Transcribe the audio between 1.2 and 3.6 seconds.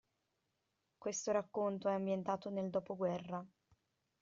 racconto è ambientato nel dopoguerra.